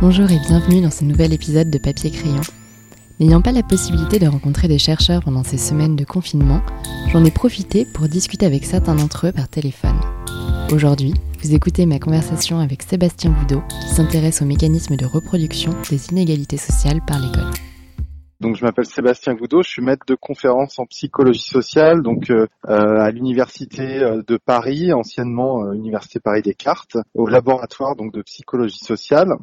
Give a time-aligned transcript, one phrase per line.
[0.00, 2.40] Bonjour et bienvenue dans ce nouvel épisode de Papier Crayon.
[3.20, 6.60] N'ayant pas la possibilité de rencontrer des chercheurs pendant ces semaines de confinement,
[7.12, 10.00] j'en ai profité pour discuter avec certains d'entre eux par téléphone.
[10.72, 16.08] Aujourd'hui, vous écoutez ma conversation avec Sébastien Boudot qui s'intéresse aux mécanismes de reproduction des
[16.08, 17.52] inégalités sociales par l'école.
[18.40, 22.48] Donc je m'appelle Sébastien Goudot, je suis maître de conférence en psychologie sociale, donc euh,
[22.68, 29.34] euh, à l'université euh, de Paris, anciennement Université Paris Descartes, au laboratoire de psychologie sociale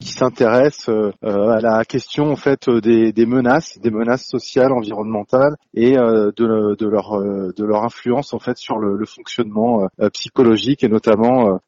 [0.00, 5.56] qui s'intéresse euh, à la question en fait des, des, menaces, des menaces sociales, environnementales
[5.72, 9.88] et euh, de, de, leur euh, de leur influence en fait sur le, le fonctionnement
[10.12, 11.58] psychologique et notamment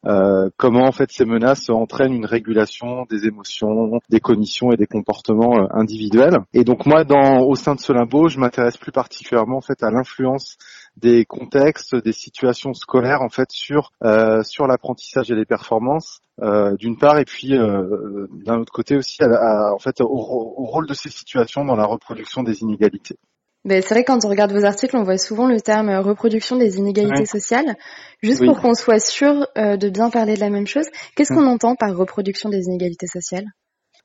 [0.57, 5.69] comment en fait ces menaces entraînent une régulation des émotions, des cognitions et des comportements
[5.73, 6.39] individuels.
[6.53, 9.83] Et donc moi dans au sein de ce limbo, je m'intéresse plus particulièrement en fait
[9.83, 10.57] à l'influence
[10.97, 16.75] des contextes, des situations scolaires en fait sur euh, sur l'apprentissage et les performances euh,
[16.77, 20.95] d'une part et puis euh, d'un autre côté aussi à, en fait au, rôle de
[20.95, 23.17] ces situations dans la reproduction des inégalités.
[23.65, 26.79] Ben, c'est vrai quand on regarde vos articles, on voit souvent le terme reproduction des
[26.79, 27.77] inégalités sociales.
[28.23, 31.75] Juste pour qu'on soit sûr de bien parler de la même chose, qu'est-ce qu'on entend
[31.75, 33.47] par reproduction des inégalités sociales?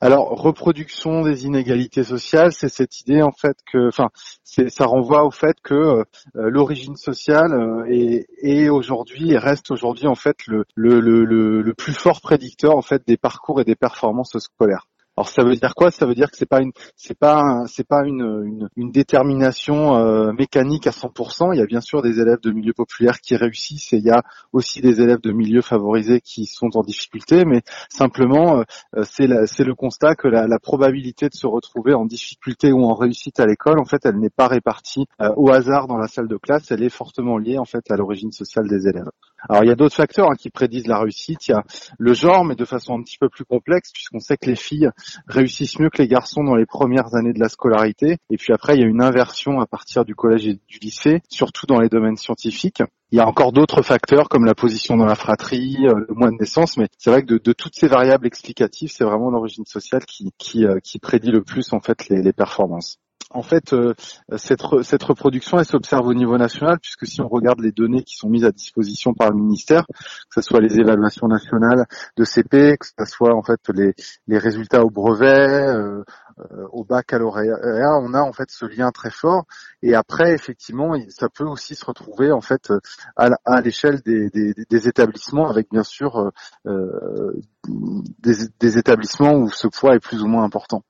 [0.03, 4.09] Alors, reproduction des inégalités sociales, c'est cette idée en fait que, enfin,
[4.43, 10.16] ça renvoie au fait que euh, l'origine sociale euh, est, aujourd'hui et reste aujourd'hui en
[10.16, 14.88] fait le, le, plus fort prédicteur en fait des parcours et des performances scolaires.
[15.22, 15.91] Alors ça veut dire quoi?
[15.91, 20.33] Ça veut dire que c'est pas une c'est pas c'est pas une, une, détermination euh,
[20.33, 21.53] mécanique à 100%.
[21.53, 24.09] Il y a bien sûr des élèves de milieux populaires qui réussissent et il y
[24.09, 27.45] a aussi des élèves de milieux favorisés qui sont en difficulté.
[27.45, 28.61] Mais simplement
[28.97, 32.86] euh, c'est c'est le constat que la, la, probabilité de se retrouver en difficulté ou
[32.86, 36.08] en réussite à l'école, en fait, elle n'est pas répartie euh, au hasard dans la
[36.08, 36.72] salle de classe.
[36.72, 39.11] Elle est fortement liée en fait à l'origine sociale des élèves.
[39.50, 41.47] Alors il y a d'autres facteurs hein, qui prédisent la réussite.
[41.47, 41.64] Il y a
[41.97, 44.89] le genre, mais de façon un petit peu plus complexe, puisqu'on sait que les filles
[45.27, 48.17] réussissent mieux que les garçons dans les premières années de la scolarité.
[48.30, 51.21] Et puis après, il y a une inversion à partir du collège et du lycée,
[51.30, 52.83] surtout dans les domaines scientifiques.
[53.11, 56.30] Il y a encore d'autres facteurs comme la position dans la fratrie, euh, le mois
[56.30, 60.05] de naissance, mais c'est vrai que de, toutes ces variables explicatives, c'est vraiment l'origine sociale
[60.05, 62.99] qui, qui, euh, qui prédit le plus en fait les performances
[63.33, 63.93] en fait, euh,
[64.37, 64.61] cette,
[65.03, 68.45] reproduction, elle s'observe au niveau national, puisque si on regarde les données qui sont mises
[68.45, 71.86] à disposition par le ministère, que ce soit les évaluations nationales
[72.17, 76.03] de CP, que ce soit en fait les, résultats au brevet, euh,
[76.39, 79.45] euh, au baccalauréat, on a en fait ce lien très fort.
[79.81, 82.71] Et après, effectivement, ça peut aussi se retrouver en fait
[83.15, 86.31] à, l'échelle des, établissements, avec bien sûr
[86.65, 90.83] des, des établissements où ce poids est plus ou moins important.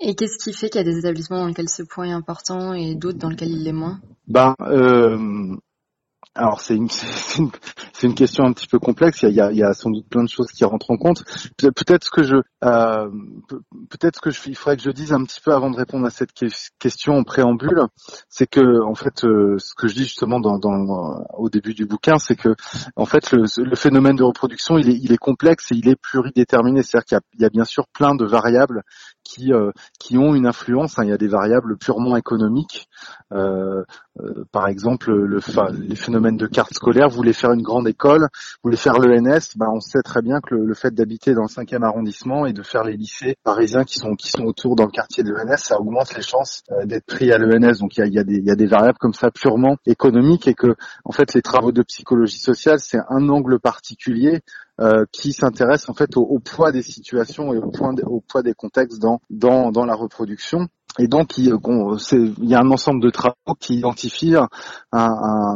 [0.00, 2.74] Et qu'est-ce qui fait qu'il y a des établissements dans lesquels ce point est important
[2.74, 4.00] et d'autres dans lesquels il l'est moins?
[4.26, 4.54] Ben,
[6.34, 6.88] alors c'est une,
[7.38, 7.50] une,
[8.02, 9.22] une, question un petit peu complexe.
[9.22, 11.22] Il y, a, il y a, sans doute plein de choses qui rentrent en compte.
[11.58, 13.10] Peut-être que je, euh,
[13.88, 16.10] peut-être que je, il faudrait que je dise un petit peu avant de répondre à
[16.10, 16.32] cette
[16.78, 17.82] question en préambule,
[18.28, 21.86] c'est que en fait, euh, ce que je dis justement dans, dans, au début du
[21.86, 22.56] bouquin, c'est que
[22.96, 25.96] en fait le, le, phénomène de reproduction, il est, il est complexe et il est
[26.00, 26.82] pluridéterminé.
[26.82, 28.82] C'est-à-dire qu'il y, y, a bien sûr plein de variables
[29.22, 30.98] qui, euh, qui ont une influence.
[30.98, 31.04] Hein.
[31.04, 32.88] Il y a des variables purement économiques.
[34.20, 35.40] Euh, euh, par exemple, le,
[35.88, 37.08] les phénomènes de carte scolaire.
[37.08, 40.40] Vous voulez faire une grande école, vous voulez faire l'ENS, ben on sait très bien
[40.40, 43.98] que le, fait d'habiter dans le 5e arrondissement et de faire les lycées parisiens qui
[43.98, 47.32] sont qui sont autour dans le quartier de l'ENS, ça augmente les chances d'être pris
[47.32, 47.78] à l'ENS.
[47.80, 50.54] Donc il y a, y, a y a des variables comme ça purement économiques et
[50.54, 50.74] que
[51.04, 54.40] en fait les travaux de psychologie sociale c'est un angle particulier
[54.80, 58.54] euh, qui s'intéresse en fait au, poids des situations et au, point, au poids des
[58.54, 60.66] contextes dans, dans, dans la reproduction.
[60.98, 61.52] Et donc, il,
[62.12, 64.36] il, y a un ensemble de travaux qui identifient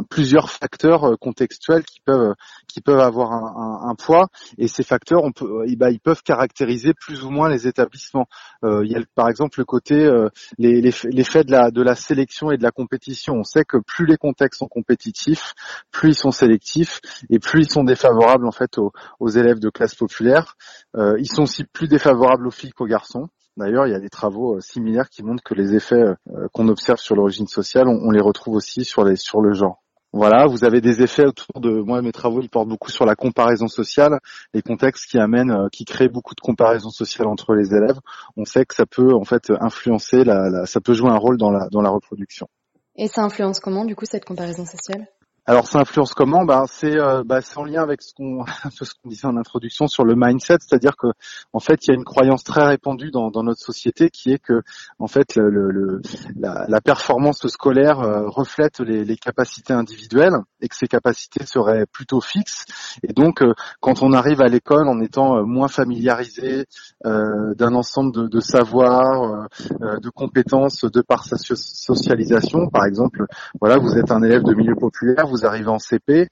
[0.09, 4.27] plusieurs facteurs euh, contextuels qui peuvent, avoir un, poids.
[4.57, 5.21] Et ces facteurs,
[5.65, 8.27] eh ben, ils peuvent caractériser plus ou moins les établissements.
[8.63, 12.63] Euh, il y a par exemple le côté, euh, l'effet de la, sélection et de
[12.63, 13.35] la compétition.
[13.35, 15.53] On sait que plus les contextes sont compétitifs,
[15.91, 19.95] plus ils sont sélectifs et plus ils sont défavorables en fait aux, élèves de classe
[19.95, 20.55] populaire.
[20.95, 23.29] Euh, ils sont aussi plus défavorables aux filles qu'aux garçons.
[23.59, 26.69] D'ailleurs, il y a des travaux euh, similaires qui montrent que les effets euh, qu'on
[26.69, 29.83] observe sur l'origine sociale, on, les retrouve aussi sur, le genre.
[30.13, 32.01] Voilà, vous avez des effets autour de moi.
[32.01, 34.19] Mes travaux, ils portent beaucoup sur la comparaison sociale,
[34.53, 37.99] les contextes qui amènent, euh, qui créent beaucoup de comparaison sociale entre les élèves.
[38.37, 41.51] On sait que ça peut en fait influencer, la, ça peut jouer un rôle dans
[41.51, 42.47] la dans la reproduction.
[42.95, 45.05] Et ça influence comment du coup cette comparaison sociale?
[45.45, 46.45] Alors ça influence comment?
[46.45, 50.03] Ben, c'est euh, ben, en lien avec ce qu'on ce qu'on disait en introduction sur
[50.03, 51.07] le mindset, c'est-à-dire que
[51.53, 54.39] en fait il y a une croyance très répandue dans, dans notre société qui est
[54.39, 54.61] que
[54.99, 56.01] en fait le, le,
[56.37, 61.85] la, la, performance scolaire euh, reflète les, les, capacités individuelles et que ses capacités seraient
[61.85, 62.65] plutôt fixes.
[63.03, 63.43] Et donc,
[63.79, 66.65] quand on arrive à l'école en étant moins familiarisé
[67.03, 69.47] d'un ensemble de, de savoirs,
[69.79, 73.25] de compétences de par sa socialisation, par exemple,
[73.59, 76.27] voilà, vous êtes un élève de milieu populaire, vous arrivez en CP,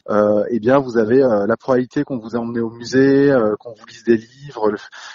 [0.50, 4.18] eh bien, vous avez la probabilité qu'on vous emmené au musée, qu'on vous lise des
[4.18, 4.74] livres,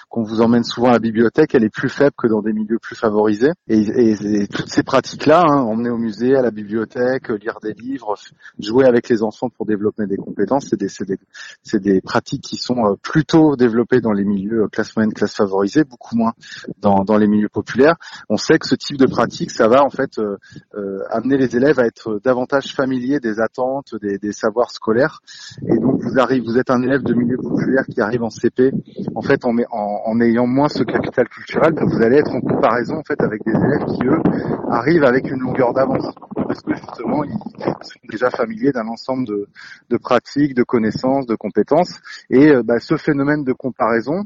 [0.09, 2.79] qu'on vous emmène souvent à la bibliothèque, elle est plus faible que dans des milieux
[2.79, 3.51] plus favorisés.
[3.67, 8.15] Et, et, toutes ces pratiques-là, hein, emmener au musée, à la bibliothèque, lire des livres,
[8.59, 12.85] jouer avec les enfants pour développer des compétences, c'est des, des, des, pratiques qui sont
[12.85, 16.33] euh, plutôt développées dans les milieux euh, classe moyenne, classe favorisée, beaucoup moins
[16.79, 17.95] dans, dans les milieux populaires.
[18.29, 21.79] On sait que ce type de pratique, ça va en fait euh, amener les élèves
[21.79, 25.21] à être davantage familiers des attentes, des, savoirs scolaires.
[25.67, 28.71] Et donc vous arrivez, vous êtes un élève de milieu populaire qui arrive en CP,
[29.15, 33.03] en fait en, en, ayant moins ce capital culturel, vous allez être en comparaison en
[33.03, 34.21] fait avec des élèves qui eux
[34.69, 36.13] arrivent avec une longueur d'avance.
[36.35, 39.47] Parce que justement ils sont déjà familiers d'un ensemble de,
[39.89, 41.99] de, pratiques, de connaissances, de compétences.
[42.29, 44.25] Et euh, bah, ce phénomène de comparaison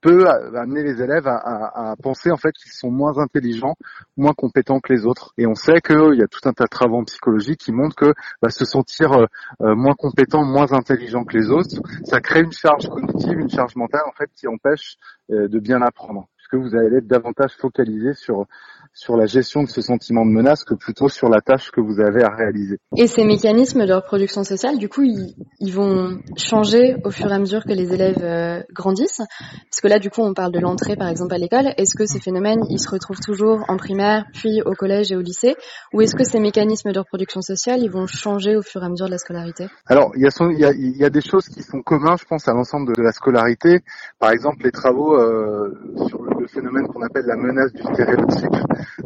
[0.00, 3.76] peut amener les élèves à, penser en fait qu'ils sont moins intelligents,
[4.16, 5.32] moins compétents que les autres.
[5.38, 7.96] Et on sait qu'il y a tout un tas de travaux en psychologie qui montrent
[7.96, 9.26] que bah, se sentir euh,
[9.62, 13.76] euh, moins compétent, moins intelligent que les autres, ça crée une charge cognitive, une charge
[13.76, 14.96] mentale en fait qui empêche
[15.28, 18.46] de bien apprendre que vous allez être davantage focalisé sur
[18.92, 22.00] sur la gestion de ce sentiment de menace que plutôt sur la tâche que vous
[22.00, 22.78] avez à réaliser.
[22.96, 27.34] Et ces mécanismes de reproduction sociale, du coup, ils, ils vont changer au fur et
[27.34, 29.22] à mesure que les élèves euh, grandissent
[29.70, 31.72] Parce que là, du coup, on parle de l'entrée, par exemple, à l'école.
[31.76, 35.20] Est-ce que ces phénomènes, ils se retrouvent toujours en primaire, puis au collège et au
[35.20, 35.56] lycée?
[35.94, 38.88] Ou est-ce que ces mécanismes de reproduction sociale, ils vont changer au fur et à
[38.88, 39.68] mesure de la scolarité?
[39.86, 42.52] Alors, il y, y a, y a des choses qui sont communes, je pense, à
[42.52, 43.80] l'ensemble de la scolarité.
[44.18, 45.72] Par exemple, les travaux euh,
[46.08, 48.50] sur le phénomène qu'on appelle la menace du stéréotype.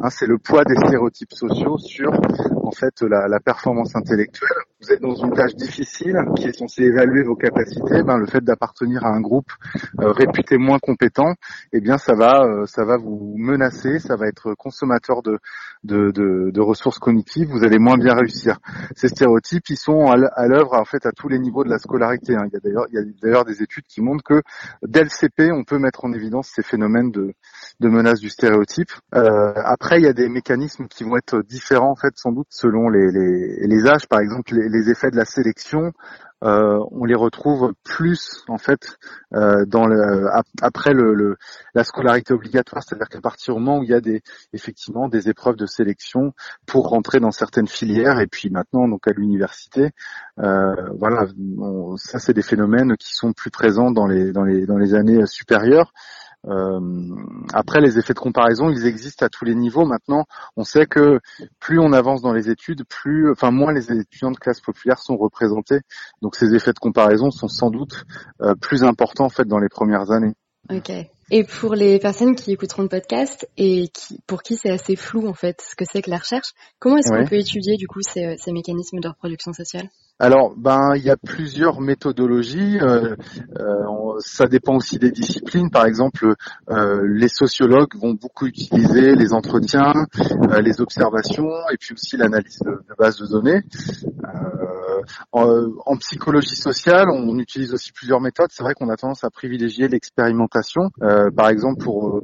[0.02, 2.12] Hein, c'est le poids des stéréotypes sociaux sur
[2.62, 4.48] en fait la, la, performance intellectuelle.
[4.84, 8.02] Vous êtes dans une tâche difficile qui est censée évaluer vos capacités.
[8.02, 9.50] Ben, le fait d'appartenir à un groupe
[10.00, 11.32] euh, réputé moins compétent,
[11.72, 15.38] eh bien ça va euh, ça va vous menacer, ça va être consommateur de,
[15.84, 17.48] de, de, de ressources cognitives.
[17.48, 18.58] Vous allez moins bien réussir.
[18.94, 22.34] Ces stéréotypes, ils sont à l'œuvre en fait à tous les niveaux de la scolarité.
[22.34, 22.44] Hein.
[22.48, 24.42] Il y a d'ailleurs il y a d'ailleurs des études qui montrent que
[24.82, 27.32] dès le CP, on peut mettre en évidence ces phénomènes de,
[27.80, 28.90] de menace du stéréotype.
[29.14, 32.48] Euh, après, il y a des mécanismes qui vont être différents en fait, sans doute
[32.50, 34.06] selon les, les, les âges.
[34.08, 35.92] Par exemple, les, effets de la sélection,
[36.44, 38.98] euh, on les retrouve plus en fait
[39.34, 40.28] euh, dans le,
[40.60, 41.36] après le, le,
[41.74, 44.22] la scolarité obligatoire, c'est-à-dire qu'à partir du moment où il y a des
[44.52, 46.34] effectivement des épreuves de sélection
[46.66, 49.92] pour rentrer dans certaines filières et puis maintenant donc à l'université,
[50.38, 51.26] euh, voilà,
[51.96, 55.24] ça c'est des phénomènes qui sont plus présents dans les dans les dans les années
[55.26, 55.92] supérieures.
[56.48, 56.80] Euh,
[57.52, 59.84] après, les effets de comparaison, ils existent à tous les niveaux.
[59.84, 60.24] Maintenant,
[60.56, 61.20] on sait que
[61.60, 65.16] plus on avance dans les études, plus, enfin, moins les étudiants de classe populaire sont
[65.16, 65.80] représentés.
[66.22, 68.04] Donc, ces effets de comparaison sont sans doute
[68.42, 70.34] euh, plus importants en fait dans les premières années.
[71.36, 75.26] Et pour les personnes qui écouteront le podcast et qui, pour qui c'est assez flou
[75.26, 77.98] en fait ce que c'est que la recherche, comment est-ce qu'on peut étudier du coup
[78.02, 79.90] ces, ces mécanismes de reproduction sociale?
[80.20, 82.78] Alors, ben, il y a plusieurs méthodologies.
[82.80, 83.16] Euh,
[83.58, 85.70] euh, ça dépend aussi des disciplines.
[85.70, 86.34] Par exemple,
[86.70, 89.92] euh, les sociologues vont beaucoup utiliser les entretiens,
[90.62, 93.62] les observations, et puis aussi l'analyse de, de bases de données.
[95.32, 98.50] En, en, psychologie sociale, on utilise aussi plusieurs méthodes.
[98.52, 100.90] C'est vrai qu'on a tendance à privilégier l'expérimentation.
[101.30, 102.22] Par exemple, pour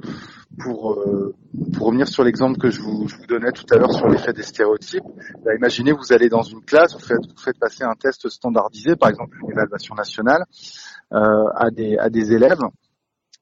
[0.59, 1.35] pour, euh,
[1.77, 4.33] pour revenir sur l'exemple que je vous, je vous, donnais tout à l'heure sur l'effet
[4.33, 5.05] des stéréotypes,
[5.45, 8.97] bah, imaginez vous allez dans une classe, vous faites, vous faites passer un test standardisé,
[8.97, 10.45] par exemple une évaluation nationale,
[11.13, 12.61] euh, à, des, à des élèves.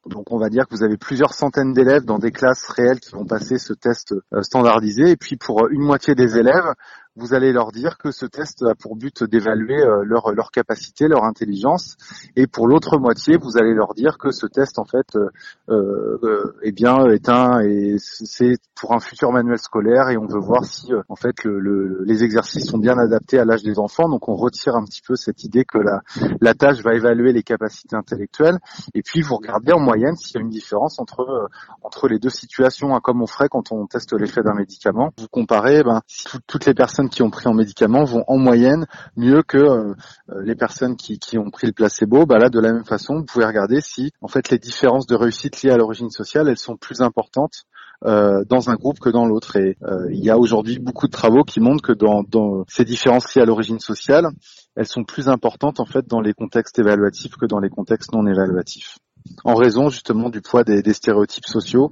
[0.07, 3.13] Donc on va dire que vous avez plusieurs centaines d'élèves dans des classes réelles qui
[3.13, 5.11] vont passer ce test euh, standardisé.
[5.11, 6.73] Et puis pour une moitié des élèves,
[7.19, 11.09] vous allez leur dire que ce test a pour but d'évaluer euh, leur, leur capacité,
[11.09, 11.97] leur intelligence,
[12.37, 15.29] et pour l'autre moitié, vous allez leur dire que ce test en fait, euh,
[15.69, 20.39] euh eh bien, est un et c'est pour un futur manuel scolaire et on veut
[20.39, 24.09] voir si euh, en fait le, les exercices sont bien adaptés à l'âge des enfants.
[24.09, 26.03] Donc on retire un petit peu cette idée que la,
[26.41, 28.59] la tâche va évaluer les capacités intellectuelles,
[28.95, 31.49] et puis vous regardez en moyenne s'il y a une différence entre
[31.83, 35.13] entre les deux situations, hein, comme on ferait quand on teste l'effet d'un médicament.
[35.19, 38.87] Vous comparez, ben, si toutes les personnes qui ont pris en médicaments vont en moyenne
[39.17, 39.95] mieux que euh,
[40.31, 42.27] euh, les personnes qui, qui, ont pris le placebo.
[42.27, 45.15] Bah là, de la même façon, vous pouvez regarder si en fait les différences de
[45.15, 47.65] réussite liées à l'origine sociale, elles sont plus importantes
[48.05, 49.57] euh, dans un groupe que dans l'autre.
[49.57, 49.77] Et
[50.11, 53.43] il y a aujourd'hui beaucoup de travaux qui montrent que dans, dans ces différences liées
[53.43, 54.29] à l'origine sociale,
[54.77, 58.27] elles sont plus importantes en fait dans les contextes évaluatifs que dans les contextes non
[58.27, 58.99] évaluatifs
[59.45, 61.91] en raison justement du poids des, des stéréotypes sociaux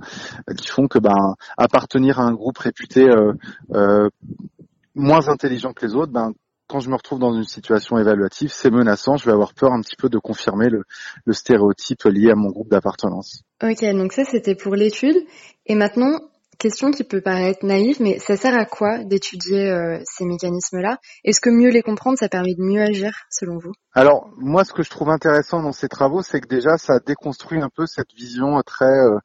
[0.56, 3.32] qui font que ben appartenir à un groupe réputé euh,
[3.74, 4.08] euh,
[4.96, 6.32] moins intelligent que les autres, ben,
[6.68, 9.80] quand je me retrouve dans une situation évaluative, c'est menaçant, je vais avoir peur un
[9.80, 10.82] petit peu de confirmer le,
[11.24, 13.42] le stéréotype lié à mon groupe d'appartenance.
[13.62, 15.16] Ok, donc ça c'était pour l'étude.
[15.66, 16.18] Et maintenant,
[16.58, 20.98] question qui peut paraître naïve, mais ça sert à quoi d'étudier euh, ces mécanismes-là?
[21.24, 23.72] Est-ce que mieux les comprendre, ça permet de mieux agir, selon vous?
[23.92, 27.60] Alors, moi, ce que je trouve intéressant dans ces travaux, c'est que déjà, ça déconstruit
[27.60, 29.18] un peu cette vision très euh,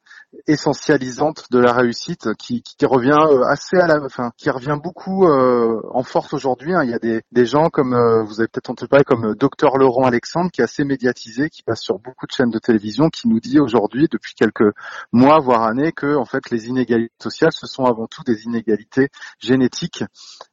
[0.46, 5.26] essentialisante de la réussite, qui, qui revient euh, assez à la, enfin, qui revient beaucoup
[5.26, 6.74] en force aujourd'hui.
[6.74, 6.84] Hein.
[6.84, 10.06] Il y a des, des gens comme, vous avez peut-être entendu parler, comme Docteur Laurent
[10.06, 13.40] Alexandre, qui est assez médiatisé, qui passe sur beaucoup de chaînes de télévision, qui nous
[13.40, 14.74] dit aujourd'hui, depuis quelques
[15.12, 19.08] mois, voire années, que en fait, les inégalités sociales, ce sont avant tout des inégalités
[19.38, 20.04] génétiques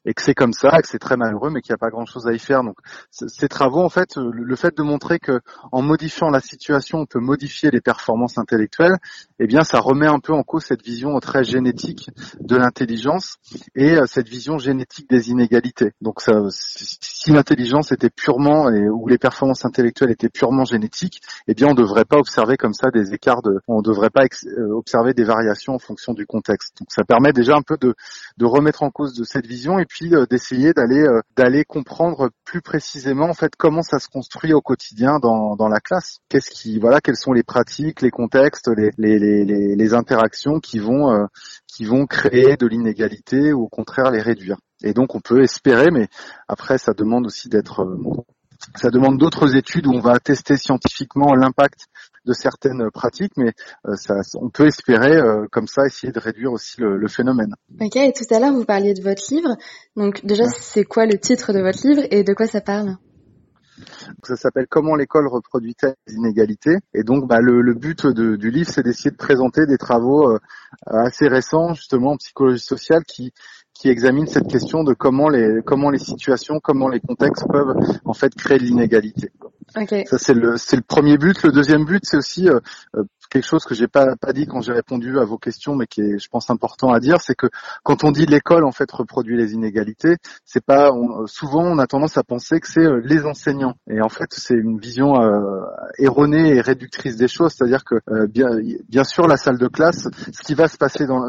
[0.06, 1.90] et que c'est comme ça, et que c'est très malheureux, mais qu'il n'y a pas
[1.90, 2.64] grand-chose à y faire.
[2.64, 2.78] Donc,
[3.12, 7.20] ces travaux, en fait, le fait de montrer que en modifiant la situation, on peut
[7.20, 8.98] modifier les performances intellectuelles,
[9.40, 12.10] eh bien, ça remet un peu en cause cette vision très génétique
[12.40, 13.38] de l'intelligence
[13.76, 15.92] et euh, cette vision génétique des inégalités.
[16.02, 21.54] Donc, ça, si l'intelligence était purement et ou les performances intellectuelles étaient purement génétiques, eh
[21.54, 24.24] bien, on ne devrait pas observer comme ça des écarts de, on ne devrait pas
[24.24, 26.59] euh, observer des variations en fonction du contexte.
[26.80, 27.96] Donc ça permet déjà un peu de,
[28.38, 32.30] de remettre en cause de cette vision et puis euh, d'essayer d'aller euh, d'aller comprendre
[32.46, 36.20] plus précisément en fait comment ça se construit au quotidien dans, dans la classe.
[36.30, 40.80] Qu'est-ce qui voilà quelles sont les pratiques, les contextes, les les, les, les interactions qui
[40.80, 41.26] vont euh,
[41.68, 44.58] qui vont créer de l'inégalité ou au contraire les réduire.
[44.84, 46.08] Et donc on peut espérer, mais
[46.48, 47.84] après ça demande aussi d'être
[48.76, 51.88] ça demande d'autres études où on va tester scientifiquement l'impact
[52.26, 53.54] de certaines pratiques, mais
[53.88, 57.56] euh, ça, on peut espérer euh, comme ça essayer de réduire aussi le, phénomène.
[57.80, 59.56] Ok, et tout à l'heure vous parliez de votre livre.
[59.96, 62.98] Donc déjà, c'est quoi le titre de votre livre et de quoi ça parle?
[64.24, 68.84] Ça s'appelle Comment l'école reproduit-elle les inégalités Et donc, bah, le, but du livre, c'est
[68.84, 70.40] d'essayer de présenter des travaux euh,
[70.86, 73.32] assez récents, justement en psychologie sociale, qui
[73.86, 78.36] examinent cette question de comment les comment les situations, comment les contextes peuvent en fait
[78.36, 79.32] créer de l'inégalité.
[79.76, 80.06] Okay.
[80.06, 81.44] Ça c'est le c'est le premier but.
[81.44, 82.60] Le deuxième but, c'est aussi euh,
[82.96, 85.88] euh, quelque chose que j'ai pas pas dit quand j'ai répondu à vos questions, mais
[85.88, 87.48] qui est, je pense, important à dire, c'est que
[87.84, 90.92] quand on dit l'école en fait reproduit les inégalités, c'est pas
[91.28, 94.56] souvent on a tendance à penser que c'est euh, les enseignants, et en fait c'est
[94.56, 95.62] une vision euh,
[95.98, 98.50] erronée et réductrice des choses, c'est-à-dire que euh, bien
[98.90, 101.22] bien sûr la salle de classe, ce qui va se passer dans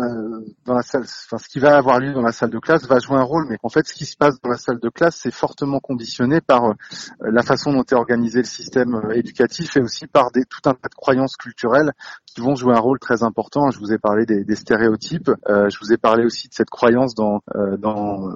[0.64, 2.98] dans la salle, enfin ce qui va avoir lieu dans la salle de classe va
[2.98, 5.16] jouer un rôle, mais en fait ce qui se passe dans la salle de classe
[5.22, 6.74] c'est fortement conditionné par
[7.20, 7.94] la façon dont est
[8.38, 11.92] le système éducatif et aussi par des tout un tas de croyances culturelles
[12.26, 13.70] qui vont jouer un rôle très important.
[13.70, 16.70] Je vous ai parlé des, des stéréotypes, euh, je vous ai parlé aussi de cette
[16.70, 18.30] croyance dans euh, dans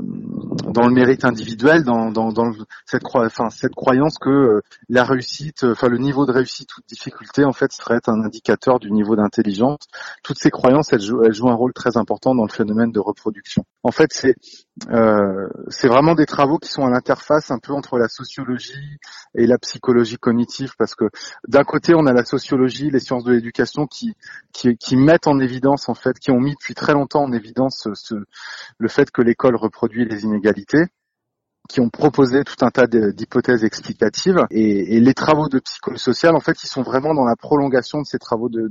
[0.72, 2.52] dans le mérite individuel, dans dans, dans
[2.86, 6.86] cette enfin cette croyance que euh, la réussite, enfin le niveau de réussite ou de
[6.86, 9.80] difficulté en fait serait un indicateur du niveau d'intelligence.
[10.22, 13.00] Toutes ces croyances, elles jouent, elles jouent un rôle très important dans le phénomène de
[13.00, 13.64] reproduction.
[13.82, 14.34] En fait, c'est
[14.90, 18.98] euh, c'est vraiment des travaux qui sont à l'interface un peu entre la sociologie
[19.34, 19.83] et la psychologie
[20.20, 21.06] cognitive parce que
[21.46, 24.14] d'un côté on a la sociologie, les sciences de l'éducation qui,
[24.52, 28.14] qui, mettent en évidence en fait, qui ont mis depuis très longtemps en évidence ce,
[28.78, 30.84] le fait que l'école reproduit les inégalités
[31.68, 36.40] qui ont proposé tout un tas d'hypothèses explicatives et, les travaux de psychologie sociale, en
[36.40, 38.70] fait, ils sont vraiment dans la prolongation de ces travaux de,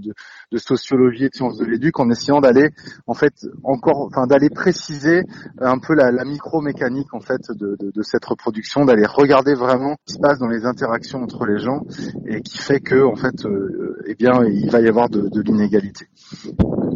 [0.58, 2.70] sociologie et de sciences de l'éduc, en essayant d'aller,
[3.08, 3.34] en fait,
[3.64, 5.24] encore, enfin, d'aller préciser
[5.60, 10.14] un peu la, la micro-mécanique, en fait, de, cette reproduction, d'aller regarder vraiment ce qui
[10.14, 11.82] se passe dans les interactions entre les gens
[12.28, 16.08] et qui fait que, en fait, euh, eh bien, il va y avoir de l'inégalité.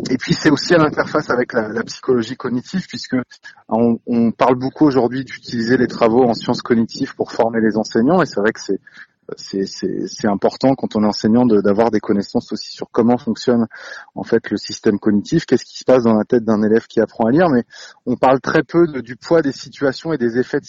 [0.09, 3.15] Et puis, c'est aussi à l'interface avec la, psychologie cognitive, puisque
[3.69, 8.25] on parle beaucoup aujourd'hui d'utiliser les travaux en sciences cognitives pour former les enseignants et
[8.25, 8.79] c'est vrai que c'est
[9.35, 13.67] c'est important quand on est enseignant d'avoir des connaissances aussi sur comment fonctionne
[14.15, 17.01] en fait le système cognitif, qu'est-ce qui se passe dans la tête d'un élève qui
[17.01, 17.63] apprend à lire, mais
[18.05, 20.61] on parle très peu du poids des situations et des effets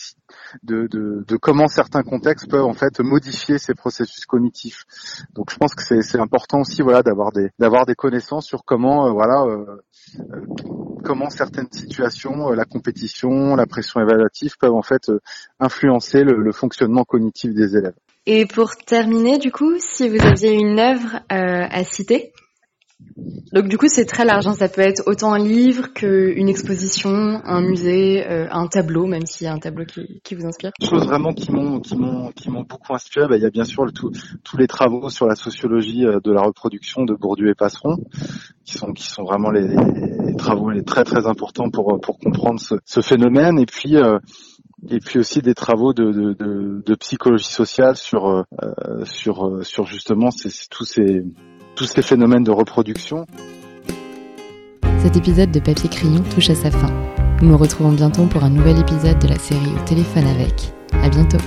[0.62, 4.84] de, de, de, comment certains contextes peuvent en fait modifier ces processus cognitifs.
[5.34, 9.06] Donc je pense que c'est important aussi voilà d'avoir des d'avoir des connaissances sur comment
[9.06, 9.82] euh, voilà euh,
[10.18, 10.40] euh,
[11.04, 15.10] comment certaines situations, la compétition, la pression évaluative peuvent en fait
[15.60, 17.94] influencer le fonctionnement cognitif des élèves.
[18.30, 22.34] Et pour terminer, du coup, si vous aviez une œuvre euh, à citer,
[23.54, 24.52] donc du coup c'est très large, hein.
[24.52, 29.46] ça peut être autant un livre qu'une exposition, un musée, euh, un tableau, même s'il
[29.46, 30.72] y a un tableau qui, qui vous inspire.
[30.82, 33.28] Choses vraiment qui m'ont qui m'ont qui m'ont beaucoup inspiré.
[33.28, 34.12] Bah, il y a bien sûr le, tout,
[34.44, 37.96] tous les travaux sur la sociologie euh, de la reproduction de Bourdieu et Passeron,
[38.66, 42.60] qui sont qui sont vraiment les, les travaux les très très importants pour pour comprendre
[42.60, 43.58] ce, ce phénomène.
[43.58, 44.18] Et puis euh,
[44.90, 50.30] et puis aussi des travaux de, psychologie sociale sur euh, euh, justement
[50.70, 51.24] tous ces
[51.74, 53.26] tous ces phénomènes de reproduction.
[55.00, 56.92] Cet épisode de Papier Crayon touche à sa fin.
[57.40, 60.72] Nous nous retrouvons bientôt pour un nouvel épisode de la série Au téléphone avec.
[60.92, 61.38] À bientôt.